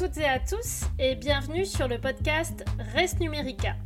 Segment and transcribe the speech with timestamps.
[0.00, 3.76] toutes et à tous et bienvenue sur le podcast Res Numérica.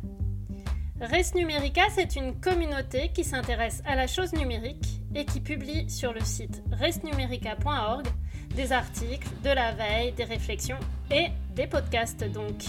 [1.01, 6.13] Res Numérica, c'est une communauté qui s'intéresse à la chose numérique et qui publie sur
[6.13, 8.07] le site resnumerica.org
[8.55, 10.79] des articles, de la veille, des réflexions
[11.11, 12.63] et des podcasts donc.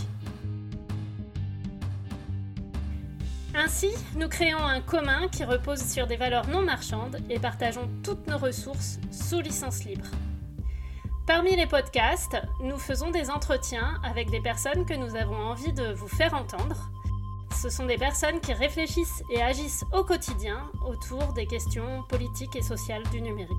[3.55, 8.27] Ainsi, nous créons un commun qui repose sur des valeurs non marchandes et partageons toutes
[8.27, 10.09] nos ressources sous licence libre.
[11.27, 15.93] Parmi les podcasts, nous faisons des entretiens avec des personnes que nous avons envie de
[15.93, 16.89] vous faire entendre.
[17.53, 22.63] Ce sont des personnes qui réfléchissent et agissent au quotidien autour des questions politiques et
[22.63, 23.51] sociales du numérique.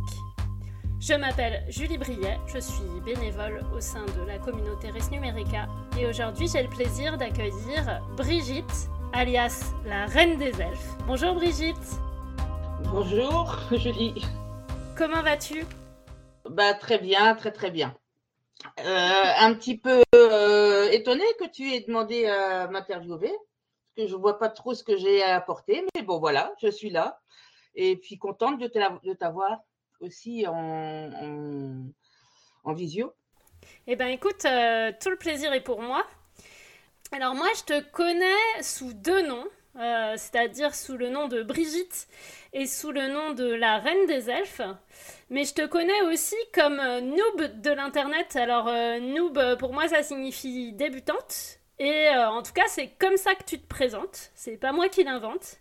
[1.02, 5.68] Je m'appelle Julie Briet, je suis bénévole au sein de la communauté Res Numérica
[6.00, 10.96] et aujourd'hui j'ai le plaisir d'accueillir Brigitte, alias la Reine des Elfes.
[11.06, 12.00] Bonjour Brigitte.
[12.86, 14.26] Bonjour Julie.
[14.96, 15.66] Comment vas-tu?
[16.50, 17.96] Bah, très bien, très très bien.
[18.80, 24.16] Euh, un petit peu euh, étonné que tu aies demandé à m'interviewer, parce que je
[24.16, 27.20] ne vois pas trop ce que j'ai à apporter, mais bon voilà, je suis là.
[27.76, 29.60] Et puis contente de t'avoir
[30.00, 31.92] aussi en,
[32.64, 33.14] en, visio.
[33.86, 36.06] Eh bien écoute, euh, tout le plaisir est pour moi.
[37.12, 39.48] Alors moi, je te connais sous deux noms.
[40.16, 42.08] C'est-à-dire sous le nom de Brigitte
[42.54, 44.62] et sous le nom de la Reine des Elfes.
[45.30, 48.36] Mais je te connais aussi comme euh, noob de l'internet.
[48.36, 51.60] Alors euh, noob euh, pour moi ça signifie débutante.
[51.80, 54.32] Et en tout cas c'est comme ça que tu te présentes.
[54.34, 55.58] C'est pas moi qui l'invente.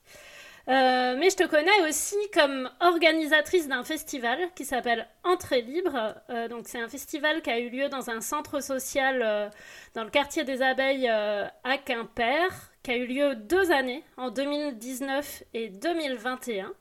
[0.66, 6.14] mais je te connais aussi comme organisatrice d'un festival qui s'appelle Entrée libre.
[6.48, 9.50] donc c'est un festival qui a eu lieu dans un centre social
[9.94, 12.48] dans le quartier des abeilles à Quimper,
[12.86, 16.72] qui a eu lieu deux années, en 2019 et 2021.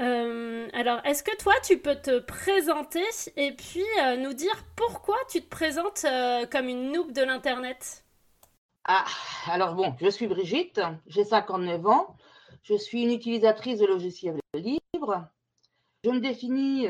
[0.00, 3.04] Euh, alors, est-ce que toi, tu peux te présenter
[3.36, 8.02] et puis euh, nous dire pourquoi tu te présentes euh, comme une noob de l'Internet?
[8.86, 9.04] Ah,
[9.44, 12.16] alors bon, je suis Brigitte, j'ai 59 ans,
[12.62, 15.28] je suis une utilisatrice de logiciels libres.
[16.02, 16.88] Je me définis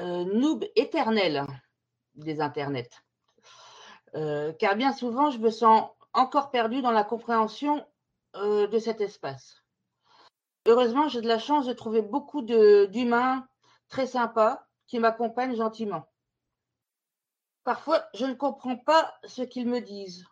[0.00, 1.46] noob éternel
[2.16, 2.90] des Internets.
[4.12, 7.86] car bien souvent, je me sens encore perdue dans la compréhension
[8.34, 9.62] de cet espace
[10.68, 13.48] heureusement, j'ai de la chance de trouver beaucoup d'humains
[13.88, 16.06] très sympas qui m'accompagnent gentiment.
[17.64, 20.24] Parfois, je ne comprends pas ce qu'ils me disent,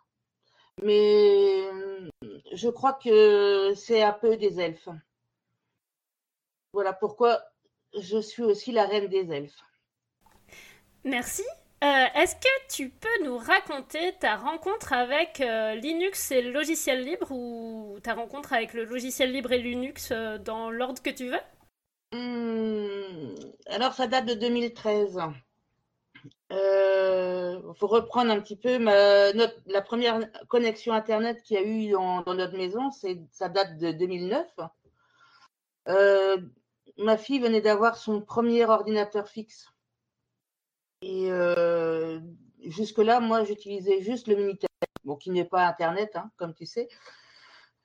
[0.83, 2.11] mais hum,
[2.53, 4.89] je crois que c'est un peu des elfes.
[6.73, 7.43] Voilà pourquoi
[7.99, 9.63] je suis aussi la reine des elfes.
[11.05, 11.45] Merci.
[11.87, 17.05] Euh, est-ce que tu peux nous raconter ta rencontre avec euh, Linux et le logiciel
[17.05, 21.29] libre ou ta rencontre avec le logiciel libre et Linux euh, dans l'ordre que tu
[21.29, 21.39] veux?
[22.13, 23.37] Hmm,
[23.67, 25.21] Alors, ça date de 2013.
[26.51, 32.23] Il faut reprendre un petit peu la première connexion Internet qu'il y a eu dans,
[32.23, 32.91] dans notre maison,
[33.31, 34.45] ça date de 2009.
[36.99, 39.69] ma fille venait d'avoir son premier ordinateur fixe.
[41.03, 42.21] Et euh,
[42.65, 44.69] jusque-là, moi, j'utilisais juste le Minitel,
[45.05, 46.89] bon, qui n'est pas Internet, hein, comme tu sais.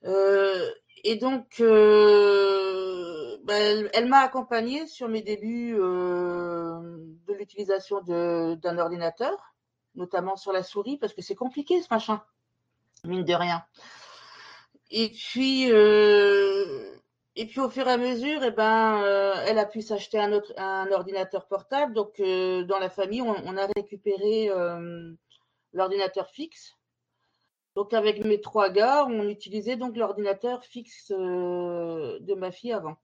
[0.04, 0.70] Euh,
[1.04, 9.54] et donc, euh, ben, elle, m'a accompagnée sur mes débuts de l'utilisation d'un ordinateur,
[9.94, 12.22] notamment sur la souris, parce que c'est compliqué ce machin,
[13.04, 13.64] mine de rien.
[14.90, 15.70] Et puis,
[17.34, 20.92] et puis au fur et à mesure, eh ben, euh, elle a pu s'acheter un
[20.92, 21.94] ordinateur portable.
[21.94, 25.12] Donc euh, dans la famille, on, a récupéré euh,
[25.72, 26.74] l'ordinateur fixe.
[27.74, 32.96] Donc avec mes trois gars, on utilisait donc l'ordinateur fixe de ma fille avant.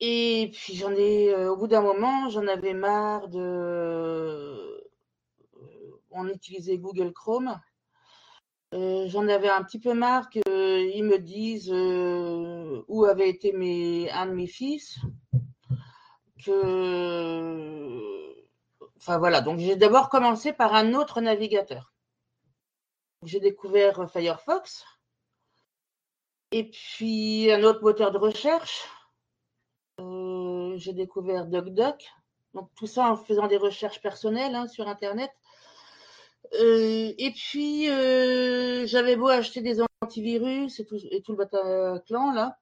[0.00, 4.88] Et puis j'en ai, au bout d'un moment, j'en avais marre de.
[6.10, 7.60] On utilisait Google Chrome.
[9.08, 10.40] J'en avais un petit peu marre que
[10.94, 14.98] ils me disent euh, où avait été mes, un de mes fils.
[16.44, 16.52] Que,
[18.96, 21.92] enfin voilà, donc j'ai d'abord commencé par un autre navigateur.
[23.22, 24.84] J'ai découvert Firefox
[26.52, 28.86] et puis un autre moteur de recherche.
[30.00, 32.04] Euh, j'ai découvert DuckDuck.
[32.54, 35.30] Donc tout ça en faisant des recherches personnelles hein, sur Internet.
[36.54, 37.86] Euh, et puis,
[38.86, 42.58] j'avais beau acheter des antivirus et tout, le Bataclan, là,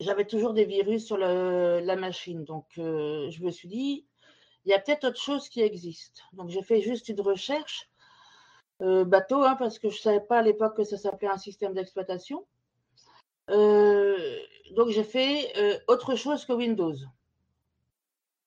[0.00, 2.44] j'avais toujours des virus sur la machine.
[2.44, 4.06] Donc, euh, je me suis dit,
[4.64, 6.22] il y a peut-être autre chose qui existe.
[6.32, 7.88] Donc, j'ai fait juste une recherche
[8.82, 11.38] euh, bateau, hein, parce que je ne savais pas à l'époque que ça s'appelait un
[11.38, 12.44] système d'exploitation.
[13.50, 14.38] Euh,
[14.72, 15.52] donc, j'ai fait
[15.88, 16.96] autre chose que Windows.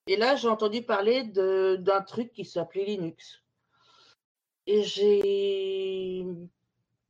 [0.08, 3.44] Et là, j'ai entendu parler d'un truc qui s'appelait Linux.
[4.68, 6.26] Et j'ai.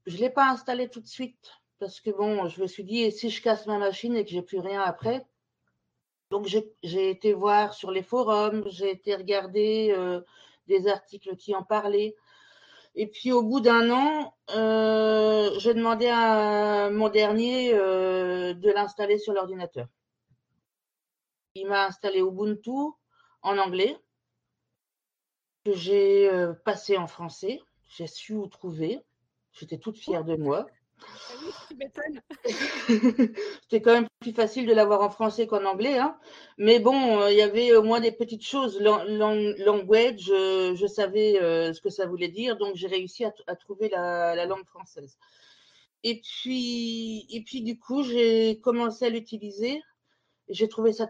[0.06, 1.51] Je ne l'ai pas installé tout de suite.
[1.80, 4.31] Parce que bon, je me suis dit, et si je casse ma machine et que
[4.31, 5.27] j'ai plus rien après?
[6.30, 10.21] Donc j'ai été voir sur les forums, j'ai été regarder euh,
[10.68, 12.15] des articles qui en parlaient.
[12.95, 19.19] Et puis au bout d'un an, euh, j'ai demandé à mon dernier euh, de l'installer
[19.19, 19.88] sur l'ordinateur.
[21.56, 22.71] Il m'a installé Ubuntu
[23.44, 23.98] en anglais,
[25.68, 27.60] que j'ai euh, passé en français.
[27.90, 29.02] J'ai su où trouver.
[29.52, 30.66] J'étais toute fière de moi.
[32.88, 35.98] C'était quand même plus facile de l'avoir en français qu'en anglais.
[35.98, 36.18] Hein.
[36.58, 38.80] Mais bon, euh, il y avait au moins des petites choses.
[38.80, 44.46] language, je, savais euh, ce que ça voulait dire, donc j'ai réussi à, trouver la,
[44.46, 45.18] langue française.
[46.04, 49.81] Et puis, et puis du coup, j'ai commencé à l'utiliser.
[50.48, 51.10] J'ai trouvé ça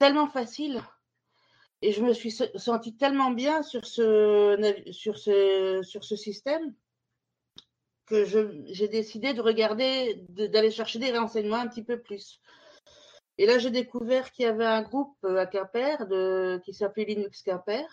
[0.00, 0.82] tellement facile.
[1.80, 6.74] Et je me suis sentie tellement bien sur ce, sur ce, sur ce système
[8.06, 12.40] que j'ai décidé de regarder, d'aller chercher des renseignements un petit peu plus.
[13.36, 15.98] Et là, j'ai découvert qu'il y avait un groupe euh, à Quimper
[16.64, 17.86] qui s'appelait Linux Quimper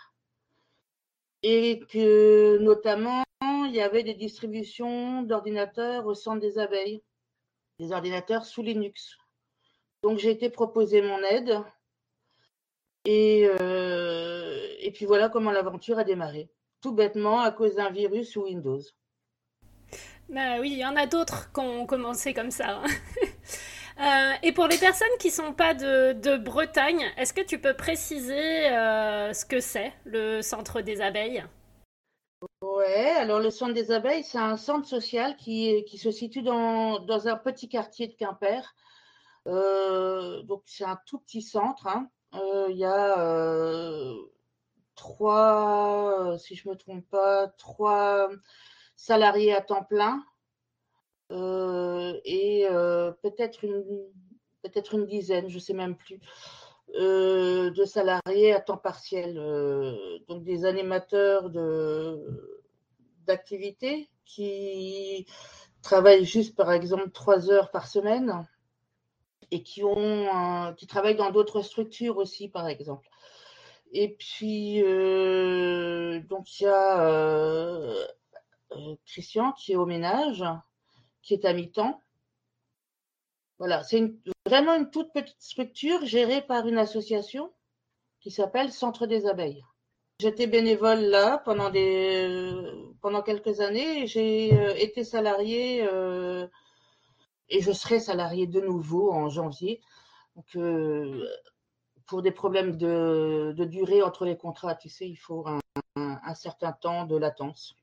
[1.44, 7.04] et que notamment, il y avait des distributions d'ordinateurs au centre des abeilles,
[7.80, 9.18] des ordinateurs sous Linux.
[10.02, 11.62] Donc, j'ai été proposer mon aide
[13.06, 16.50] et, euh, et puis voilà comment l'aventure a démarré.
[16.82, 18.82] Tout bêtement à cause d'un virus sous Windows.
[20.30, 22.82] Bah oui, il y en a d'autres qui ont commencé comme ça.
[22.82, 22.86] Hein.
[23.98, 27.74] Euh, et pour les personnes qui ne sont pas de, Bretagne, est-ce que tu peux
[27.74, 31.46] préciser euh, ce que c'est, le centre des abeilles?
[32.62, 37.00] Ouais, alors le centre des abeilles, c'est un centre social qui, qui se situe dans,
[37.00, 38.76] dans, un petit quartier de Quimper.
[39.48, 41.88] Euh, donc c'est un tout petit centre.
[41.88, 42.10] Hein.
[42.70, 44.14] Il y a
[44.96, 48.30] trois, si je me trompe pas, trois
[48.96, 50.24] salariés à temps plein.
[51.32, 53.84] Euh, et euh, peut-être une,
[54.62, 56.20] peut-être une dizaine, je ne sais même plus,
[56.96, 59.36] euh, de salariés à temps partiel,
[60.28, 62.62] donc des animateurs de,
[63.26, 65.26] d'activités qui
[65.82, 68.48] travaillent juste par exemple trois heures par semaine
[69.52, 73.08] et qui ont qui travaillent dans d'autres structures aussi par exemple.
[73.92, 74.82] Et puis
[76.30, 78.06] donc il y a
[78.76, 80.44] euh, Christian qui est au ménage,
[81.22, 82.00] qui est à mi-temps.
[83.58, 84.14] Voilà, c'est
[84.46, 87.52] vraiment une toute petite structure gérée par une association
[88.20, 89.64] qui s'appelle Centre des abeilles.
[90.20, 92.54] J'étais bénévole là pendant, des,
[93.02, 94.08] pendant quelques années.
[94.08, 96.48] J'ai euh, été salarié euh,
[97.50, 99.82] et je serai salarié de nouveau en janvier.
[100.36, 100.58] Donc,
[102.08, 105.46] pour des problèmes de, durée entre les contrats, tu sais, il faut
[105.96, 107.76] un certain temps de latence.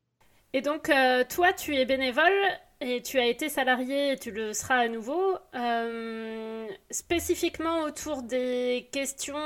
[0.55, 2.33] Et donc, euh, toi, tu es bénévole
[2.81, 5.39] et tu as été salarié et tu le seras à nouveau.
[5.55, 9.37] Euh, spécifiquement autour des questions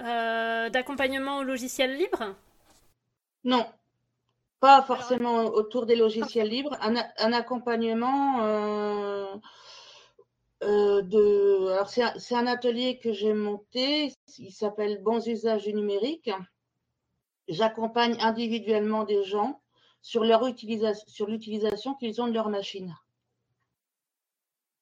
[0.00, 2.34] euh, d'accompagnement au logiciel libre?
[3.44, 3.66] Non,
[4.60, 6.76] pas forcément autour des logiciels libres.
[6.80, 8.42] Un, accompagnement
[10.60, 11.68] de.
[11.72, 14.14] Alors, c'est un, atelier que j'ai monté.
[14.38, 16.30] Il s'appelle Bons usages du numérique.
[17.48, 19.60] J'accompagne individuellement des gens
[20.02, 22.94] sur leur utilisation, sur l'utilisation qu'ils ont de leur machine.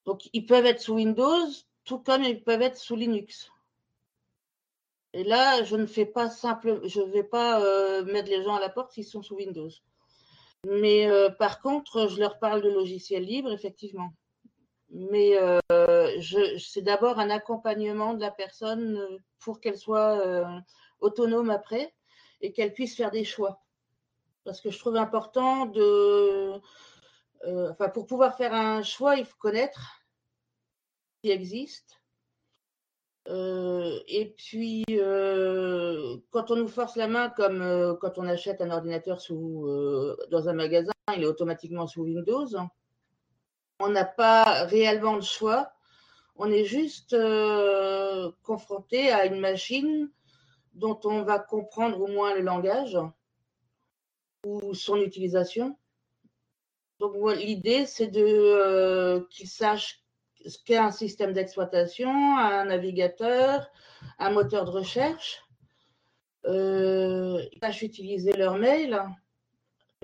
[0.05, 1.49] Donc, ils peuvent être sous Windows,
[1.85, 3.51] tout comme ils peuvent être sous Linux.
[5.15, 8.57] Et là, je ne fais pas simple, je ne vais pas euh, mettre les gens
[8.57, 9.71] à la porte s'ils sont sous Windows.
[10.67, 14.13] Mais euh, par contre, je leur parle de logiciels libres, effectivement.
[14.91, 16.21] Mais euh,
[16.59, 18.99] c'est d'abord un accompagnement de la personne
[19.39, 20.23] pour qu'elle soit
[21.01, 21.95] autonome après
[22.41, 23.63] et qu'elle puisse faire des choix
[24.45, 26.59] parce que je trouve important de.
[27.71, 30.03] Enfin, pour pouvoir faire un choix, il faut connaître
[31.17, 32.01] ce qui existe.
[33.29, 38.71] Euh, et puis, euh, quand on nous force la main, comme quand on achète un
[38.71, 39.19] ordinateur
[40.31, 42.49] dans un magasin, il est automatiquement sous Windows.
[43.81, 45.73] On n'a pas réellement de choix.
[46.37, 47.17] On est juste
[48.43, 50.11] confronté à une machine
[50.75, 52.99] dont on va comprendre au moins le langage
[54.47, 55.77] ou son utilisation.
[57.01, 60.03] Donc l'idée, c'est de euh, qu'il sache
[60.47, 63.71] ce qu'est un système d'exploitation, un navigateur,
[64.19, 65.43] un moteur de recherche.
[66.47, 69.01] Euh, ils sachent utiliser leur mail.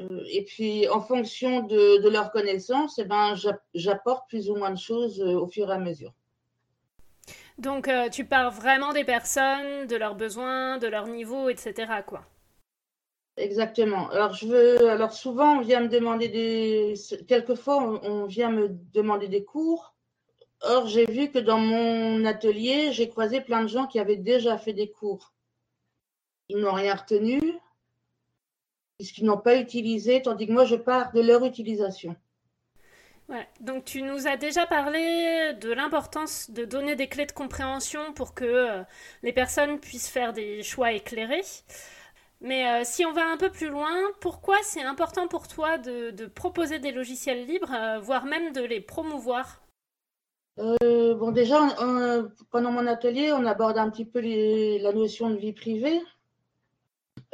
[0.00, 3.34] Euh, et puis, en fonction de, de leurs connaissances, eh ben,
[3.74, 6.12] j'apporte plus ou moins de choses au fur et à mesure.
[7.58, 11.92] Donc euh, tu parles vraiment des personnes, de leurs besoins, de leur niveau, etc.
[12.06, 12.24] quoi.
[13.36, 14.08] Exactement.
[14.10, 14.88] Alors je veux.
[14.90, 16.94] Alors souvent on vient me demander des.
[17.28, 19.93] Quelquefois on vient me demander des cours.
[20.62, 24.58] Or j'ai vu que dans mon atelier j'ai croisé plein de gens qui avaient déjà
[24.58, 25.32] fait des cours.
[26.48, 27.40] Ils n'ont rien retenu
[28.98, 32.16] puisqu'ils n'ont pas utilisé, tandis que moi je pars de leur utilisation.
[33.28, 38.12] Ouais, donc tu nous as déjà parlé de l'importance de donner des clés de compréhension
[38.12, 38.82] pour que euh,
[39.22, 41.40] les personnes puissent faire des choix éclairés.
[42.42, 46.26] Mais euh, si on va un peu plus loin, pourquoi c'est important pour toi de,
[46.26, 49.63] proposer des logiciels libres, euh, voire même de les promouvoir?
[50.56, 51.60] Bon, déjà,
[52.50, 56.00] pendant mon atelier, on aborde un petit peu la notion de vie privée.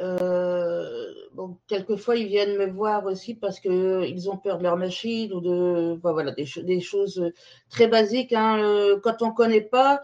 [0.01, 5.31] Euh, bon, quelquefois, ils viennent me voir aussi parce qu'ils ont peur de leur machine
[5.33, 5.99] ou de.
[6.01, 7.31] voilà, des, choses
[7.69, 8.33] très basiques.
[8.33, 8.59] Hein.
[8.59, 10.01] Euh, quand on ne connaît pas,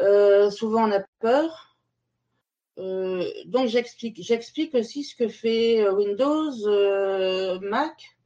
[0.00, 1.76] euh, souvent on a peur.
[2.76, 4.22] donc, j'explique.
[4.22, 6.52] J'explique aussi ce que fait Windows,
[7.60, 8.17] Mac,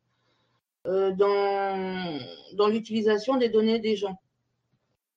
[0.85, 2.19] dans,
[2.55, 4.19] dans l'utilisation des données des gens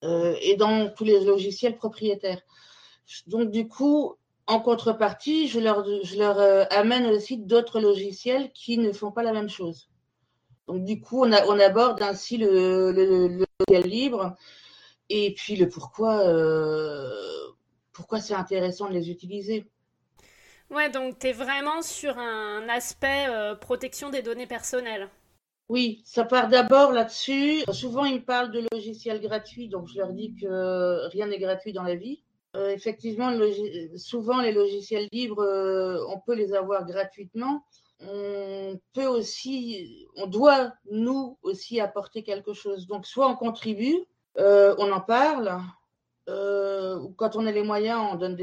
[0.04, 2.42] et dans tous les logiciels propriétaires.
[3.28, 4.16] Donc, du coup,
[4.48, 9.50] en contrepartie, je leur, euh, amène aussi d'autres logiciels qui ne font pas la même
[9.50, 9.90] chose.
[10.68, 14.36] Donc, du coup, on, aborde ainsi le, logiciel libre
[15.10, 17.12] et puis le pourquoi, euh,
[17.94, 19.68] pourquoi c'est intéressant de les utiliser.
[20.72, 25.10] Ouais, donc tu es vraiment sur un aspect euh, protection des données personnelles.
[25.68, 27.64] Oui, ça part d'abord là-dessus.
[27.72, 31.74] Souvent, ils me parlent de logiciels gratuits, donc je leur dis que rien n'est gratuit
[31.74, 32.22] dans la vie.
[32.56, 33.32] Euh, effectivement,
[33.98, 37.66] souvent les logiciels libres, euh, on peut les avoir gratuitement.
[38.00, 42.88] On peut aussi, on doit nous aussi apporter quelque chose.
[42.88, 43.96] Donc, soit on contribue,
[44.38, 45.62] euh, on en parle,
[46.28, 48.38] ou quand on a les moyens, on donne,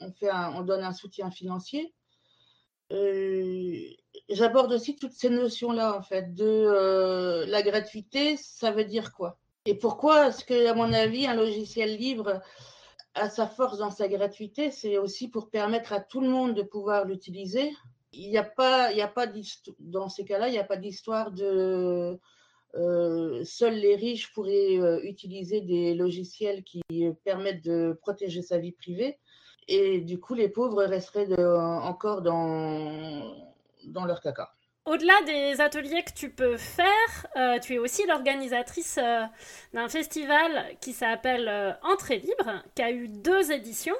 [0.00, 1.94] on fait on donne un soutien financier.
[4.28, 9.38] J'aborde aussi toutes ces notions-là, en fait, de la gratuité, ça veut dire quoi?
[9.66, 12.42] Et pourquoi est-ce que, à mon avis, un logiciel libre
[13.14, 16.62] à sa force dans sa gratuité, c'est aussi pour permettre à tout le monde de
[16.62, 17.70] pouvoir l'utiliser.
[18.12, 19.26] Il n'y a pas, il y a pas
[19.78, 22.18] dans ces cas-là, il n'y a pas d'histoire de
[22.74, 26.82] euh, seuls les riches pourraient euh, utiliser des logiciels qui
[27.24, 29.18] permettent de protéger sa vie privée.
[29.68, 33.53] Et du coup, les pauvres resteraient encore dans,
[33.86, 34.52] dans leur caca.
[34.86, 39.22] Au-delà des ateliers que tu peux faire, euh, tu es aussi l'organisatrice euh,
[39.72, 43.96] d'un festival qui s'appelle euh, Entrée libre, qui a eu deux éditions.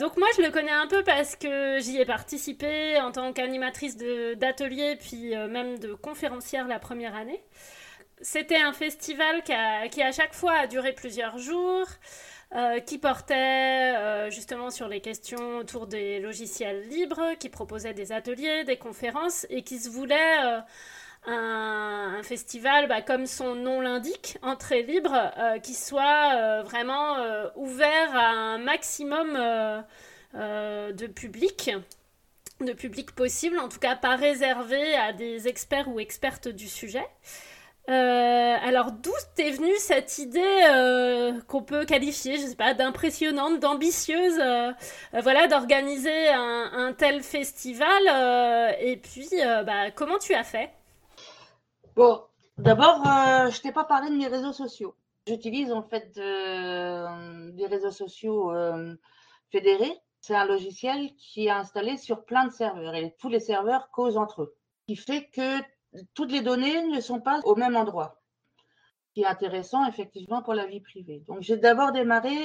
[0.00, 3.96] donc moi je le connais un peu parce que j'y ai participé en tant qu'animatrice
[3.96, 7.42] d'atelier puis même de conférencière la première année.
[8.22, 9.52] C'était un festival qui,
[9.90, 11.86] qui à chaque fois a duré plusieurs jours.
[12.56, 18.10] Euh, qui portait euh, justement sur les questions autour des logiciels libres, qui proposait des
[18.10, 20.60] ateliers, des conférences et qui se voulait euh,
[21.26, 25.30] un, festival, bah, comme son nom l'indique, entrée libre,
[25.62, 27.18] qui soit vraiment
[27.54, 29.34] ouvert à un maximum
[30.34, 31.70] de public
[32.60, 37.06] de public possible, en tout cas pas réservé à des experts ou expertes du sujet.
[37.90, 43.58] Euh, alors d'où est venue cette idée euh, qu'on peut qualifier, je sais pas, d'impressionnante,
[43.58, 44.70] d'ambitieuse, euh,
[45.22, 49.28] voilà, d'organiser un, tel festival Et puis,
[49.66, 50.70] bah, comment tu as fait?
[51.96, 52.22] Bon,
[52.58, 53.02] d'abord,
[53.50, 54.94] je t'ai pas parlé de mes réseaux sociaux.
[55.26, 58.52] J'utilise en fait des réseaux sociaux
[59.50, 59.98] fédérés.
[60.20, 64.18] C'est un logiciel qui est installé sur plein de serveurs et tous les serveurs causent
[64.18, 64.54] entre eux.
[64.86, 65.60] Qui fait que
[66.14, 68.20] toutes les données ne sont pas au même endroit,
[69.08, 71.24] ce qui est intéressant effectivement pour la vie privée.
[71.26, 72.36] Donc j'ai d'abord démarré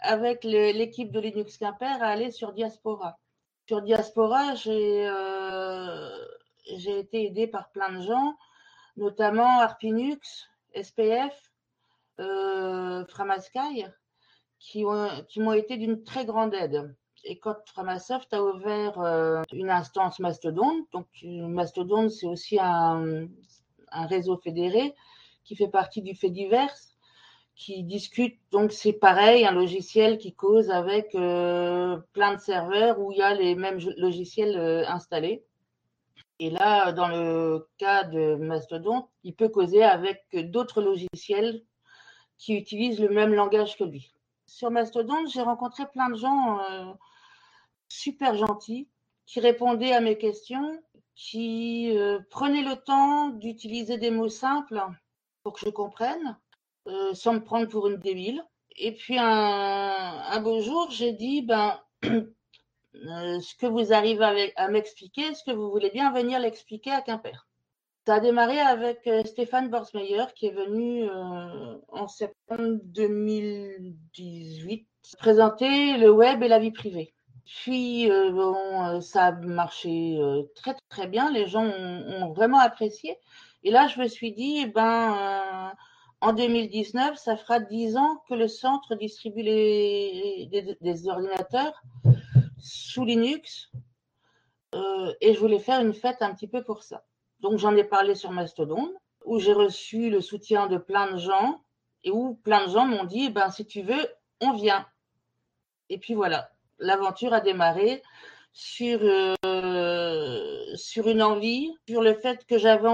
[0.00, 3.18] avec l'équipe de Linux Quimper à aller sur Diaspora.
[3.66, 6.24] Sur Diaspora, j'ai euh,
[6.64, 8.36] été aidé par plein de gens,
[8.96, 11.52] notamment Arpinux, SPF,
[12.20, 13.84] euh, Framasky,
[14.58, 16.94] qui m'ont été d'une très grande aide
[17.24, 23.28] et quand Framasoft a ouvert euh, une instance Mastodon, donc Mastodon c'est aussi un,
[23.90, 24.94] réseau fédéré
[25.44, 26.74] qui fait partie du fait divers,
[27.56, 33.12] qui discute, donc c'est pareil, un logiciel qui cause avec euh, plein de serveurs où
[33.12, 35.44] il y a les mêmes logiciels euh, installés.
[36.38, 41.62] Et là, dans le cas de Mastodon, il peut causer avec d'autres logiciels
[42.36, 44.12] qui utilisent le même langage que lui.
[44.48, 46.58] Sur Mastodon, j'ai rencontré plein de gens
[47.88, 48.88] super gentil,
[49.26, 50.82] qui répondait à mes questions,
[51.16, 54.82] qui euh, prenait le temps d'utiliser des mots simples
[55.44, 56.38] pour que je comprenne.
[56.88, 58.44] euh, sans me prendre pour une débile.
[58.76, 65.22] Et puis un, un beau jour, j'ai dit, ben, ce que vous arrivez à m'expliquer,
[65.22, 67.47] est-ce que vous voulez bien venir l'expliquer à Quimper
[68.08, 74.88] Ça a démarré avec Stéphane Borsmeyer qui est venu en septembre 2018
[75.18, 77.12] présenter le web et la vie privée.
[77.44, 81.30] Puis, euh, bon, euh, ça a marché euh, très, très bien.
[81.30, 83.18] Les gens ont, vraiment apprécié.
[83.62, 85.74] Et là, je me suis dit, eh ben,
[86.22, 91.82] en 2019, ça fera 10 ans que le centre distribue des, ordinateurs
[92.58, 93.70] sous Linux.
[95.20, 97.04] et je voulais faire une fête un petit peu pour ça.
[97.40, 98.92] Donc, j'en ai parlé sur Mastodon,
[99.24, 101.62] où j'ai reçu le soutien de plein de gens
[102.04, 104.06] et où plein de gens m'ont dit, eh ben, si tu veux,
[104.40, 104.86] on vient.
[105.88, 108.02] Et puis voilà l'aventure a démarré
[108.52, 112.88] sur, euh, sur une envie, sur le fait que j'avais,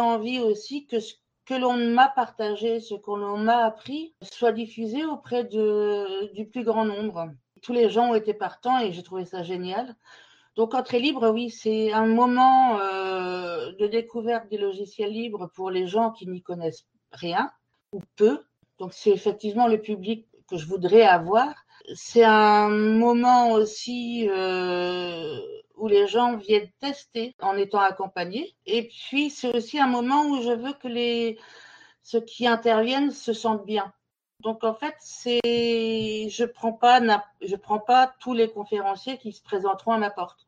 [0.00, 5.44] envie aussi que ce que l'on m'a partagé, ce qu'on m'a appris, soit diffusé auprès
[5.44, 7.30] de, du plus grand nombre.
[7.62, 9.96] Tous les gens ont été partants et j'ai trouvé ça génial.
[10.54, 13.41] Donc, Entrée libre, oui, c'est un moment euh,
[13.78, 17.50] de découverte des logiciels libres pour les gens qui n'y connaissent rien
[17.92, 18.40] ou peu.
[18.78, 21.54] Donc, c'est effectivement le public que je voudrais avoir
[21.94, 25.38] c'est un moment aussi euh,
[25.76, 28.54] où les gens viennent tester en étant accompagnés.
[28.66, 31.38] Et puis, c'est aussi un moment où je veux que les,
[32.02, 33.92] ceux qui interviennent se sentent bien.
[34.40, 36.78] Donc, en fait, c'est, je prends
[37.40, 40.46] je prends pas tous les conférenciers qui se présenteront à ma porte.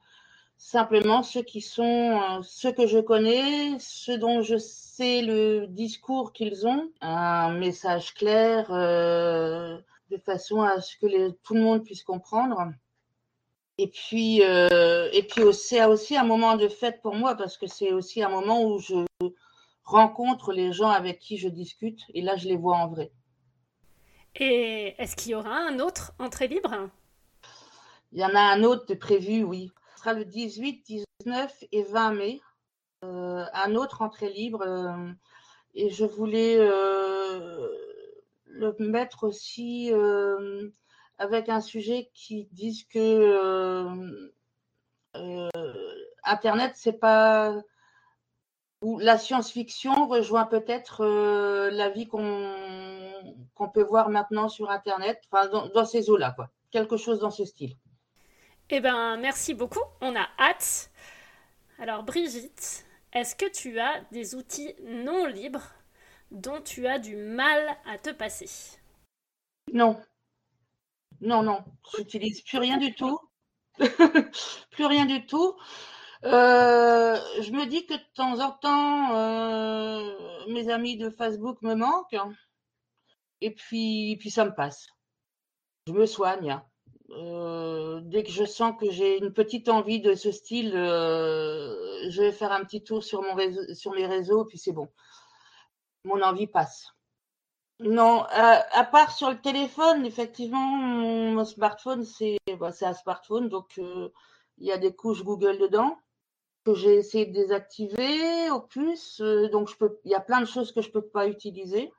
[0.66, 6.33] Simplement ceux qui sont, euh, ceux que je connais, ceux dont je sais le discours
[6.33, 9.76] qu'ils ont, un message clair, euh,
[10.11, 12.73] de façon à ce que tout le monde puisse comprendre.
[13.76, 17.66] Et puis, euh, et puis c'est aussi un moment de fête pour moi parce que
[17.66, 19.04] c'est aussi un moment où je
[19.85, 23.12] rencontre les gens avec qui je discute et là je les vois en vrai.
[24.37, 26.88] Et est-ce qu'il y aura un autre entrée libre?
[28.12, 29.70] Il y en a un autre de prévu, oui.
[30.12, 30.85] Le 18,
[31.25, 32.40] 19 et 20 mai.
[33.05, 34.62] Euh, un autre entrée libre.
[34.62, 35.12] Euh,
[35.75, 36.59] et je voulais
[38.55, 40.71] le mettre aussi euh,
[41.19, 44.31] avec un sujet qui disent que euh,
[45.17, 45.49] euh,
[46.25, 47.61] Internet, c'est pas
[48.81, 51.07] ou la science-fiction rejoint peut-être
[51.73, 56.51] la vie qu'on peut voir maintenant sur Internet, enfin dans, ces eaux-là, quoi.
[56.71, 57.77] Quelque chose dans ce style.
[58.70, 59.83] Eh ben, merci beaucoup.
[60.00, 60.90] On a hâte.
[61.79, 65.74] Alors, Brigitte, est-ce que tu as des outils non libres
[66.31, 68.79] dont tu as du mal à te passer?
[69.72, 70.00] Non.
[71.20, 71.64] Non, non.
[71.96, 73.18] J'utilise plus rien du tout.
[74.70, 75.57] plus rien du tout.
[76.24, 81.74] Euh, je me dis que de temps en temps, euh, mes amis de Facebook me
[81.74, 82.16] manquent.
[83.42, 84.87] Et puis, puis ça me passe.
[85.87, 86.59] Je me soigne.
[87.11, 92.33] Euh, dès que je sens que j'ai une petite envie de ce style, je vais
[92.33, 94.88] faire un petit tour sur, mon réseau, sur mes réseaux, puis c'est bon
[96.05, 96.93] mon envie passe.
[97.81, 103.79] Non, euh, à part sur le téléphone, effectivement, mon, smartphone, c'est bah, un smartphone, donc
[103.79, 104.11] euh,
[104.59, 105.99] il y a des couches Google dedans
[106.64, 109.21] que j'ai essayé de désactiver au plus.
[109.21, 109.71] Euh, donc
[110.05, 111.93] il y a plein de choses que je peux pas utiliser.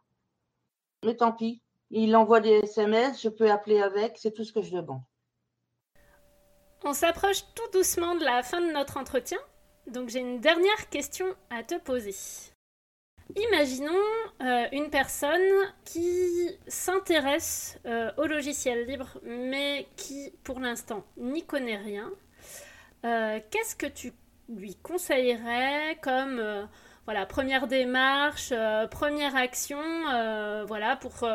[1.04, 4.62] Mais tant pis, il envoie des SMS, je peux appeler avec, c'est tout ce que
[4.62, 5.02] je demande.
[6.84, 9.40] On s'approche tout doucement de la fin de notre entretien,
[9.88, 12.16] donc j'ai une dernière question à te poser.
[13.36, 13.92] Imaginons
[14.42, 15.42] euh, une personne
[15.84, 22.12] qui s'intéresse euh, au logiciel libre, mais qui pour l'instant n'y connaît rien.
[23.04, 24.14] Euh, qu'est-ce que tu
[24.48, 26.68] lui conseillerais comme
[27.06, 28.54] voilà, première démarche,
[28.92, 29.82] première action
[30.68, 31.28] voilà, pour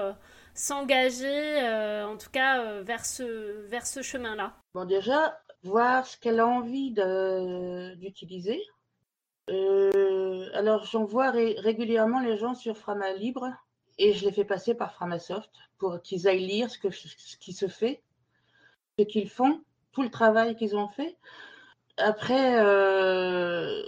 [0.54, 1.60] s'engager
[2.04, 6.92] en tout cas vers ce, vers ce chemin-là Bon, déjà, voir ce qu'elle a envie
[7.96, 8.62] d'utiliser
[9.50, 13.48] euh, alors, j'envoie régulièrement les gens sur Frama Libre
[13.98, 17.52] et je les fais passer par Framasoft pour qu'ils aillent lire ce, que, ce qui
[17.52, 18.02] se fait,
[18.98, 21.18] ce qu'ils font, tout le travail qu'ils ont fait.
[21.96, 23.82] Après, euh,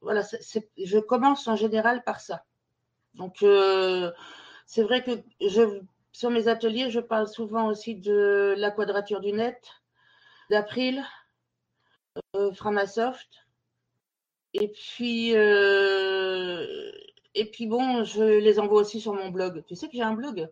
[0.00, 2.44] voilà, je commence en général par ça.
[3.14, 4.10] Donc, euh,
[4.70, 9.32] c'est vrai que je, sur mes ateliers, je parle souvent aussi de la quadrature du
[9.32, 9.60] net,
[10.48, 11.04] d'April,
[12.54, 13.48] Framasoft
[14.54, 16.92] et puis, euh,
[17.34, 19.64] et puis bon, je les envoie aussi sur mon blog.
[19.66, 20.48] Tu sais que j'ai un blog.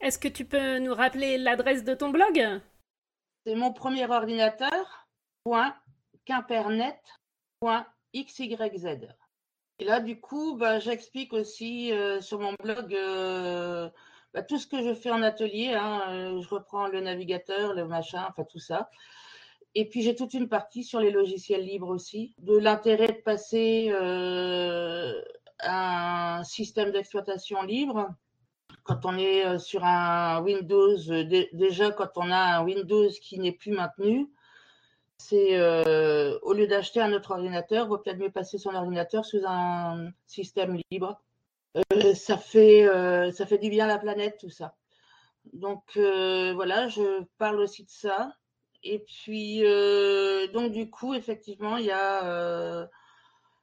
[0.00, 2.60] Est-ce que tu peux nous rappeler l'adresse de ton blog?
[3.46, 5.06] C'est mon premier ordinateur.
[5.44, 5.76] Point,
[6.24, 9.08] quimpernet.xyz.
[9.78, 12.96] Et là, du coup, bah, j'explique aussi sur mon blog
[14.34, 15.74] bah, tout ce que je fais en atelier.
[15.74, 18.90] Hein, je reprends le navigateur, le machin, enfin tout ça.
[19.74, 23.92] Et puis j'ai toute une partie sur les logiciels libres aussi, de l'intérêt de passer
[25.60, 28.10] à un système d'exploitation libre
[28.88, 33.38] quand on est euh, sur un Windows, euh, déjà quand on a un Windows qui
[33.38, 34.30] n'est plus maintenu,
[35.18, 39.24] c'est euh, au lieu d'acheter un autre ordinateur, il vaut peut-être mieux passer son ordinateur
[39.24, 41.20] sous un système libre.
[42.14, 42.86] ça, fait,
[43.32, 44.74] ça fait du bien à la planète, tout ça.
[45.52, 48.32] Donc voilà, je parle aussi de ça.
[48.82, 49.62] Et puis,
[50.52, 52.88] donc du coup, effectivement, il y a,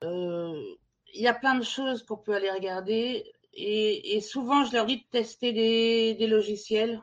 [0.02, 3.26] il y a plein de choses qu'on peut aller regarder.
[3.54, 7.02] Et, souvent, je leur dis de tester des, logiciels.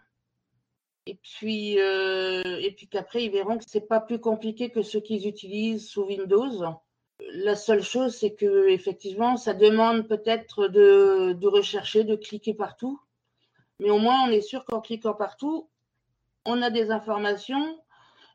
[1.07, 5.01] Et puis, euh, et puis qu'après, ils verront que c'est pas plus compliqué que ceux
[5.01, 6.65] qu'ils utilisent sous Windows.
[7.35, 13.01] La seule chose, c'est que effectivement, ça demande peut-être de, rechercher, de cliquer partout.
[13.81, 15.69] Mais au moins, on est sûr qu'en cliquant partout,
[16.45, 17.79] on a des informations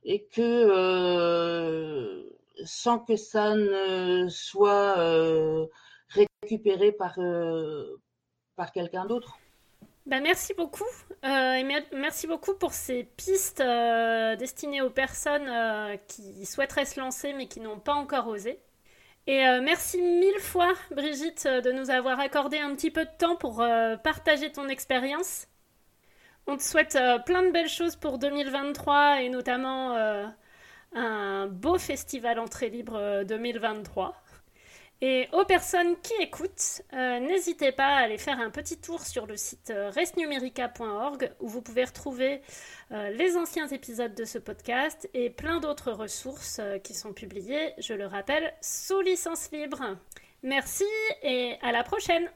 [0.03, 2.23] et que euh,
[2.65, 5.67] sans que ça ne soit euh,
[6.09, 7.17] récupéré par,
[8.57, 9.37] par quelqu'un d'autre.
[10.07, 10.85] Bah, merci beaucoup.
[11.25, 16.97] Euh, et merci beaucoup pour ces pistes euh, destinées aux personnes euh, qui souhaiteraient se
[16.99, 18.59] lancer mais qui n'ont pas encore osé.
[19.29, 23.57] Et merci mille fois, Brigitte, de nous avoir accordé un petit peu de temps pour
[24.01, 25.47] partager ton expérience.
[26.47, 29.97] On te souhaite plein de belles choses pour 2023 et notamment
[30.93, 34.15] un beau festival entrée libre 2023.
[35.01, 39.27] Et aux personnes qui écoutent, euh, n'hésitez pas à aller faire un petit tour sur
[39.27, 42.41] le site euh, restnumerica.org où vous pouvez retrouver
[42.91, 47.93] euh, les anciens épisodes de ce podcast et plein d'autres ressources qui sont publiées, je
[47.93, 49.97] le rappelle, sous licence libre.
[50.41, 50.85] Merci
[51.21, 52.27] et à la prochaine